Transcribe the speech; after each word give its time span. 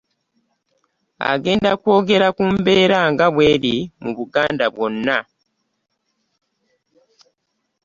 Agenda 1.31 1.71
kwogera 1.81 2.27
ku 2.37 2.43
mbeera 2.55 2.99
nga 3.11 3.25
bweri 3.33 3.75
mu 4.01 4.11
Buganda 4.17 4.65
bwonna. 4.73 5.17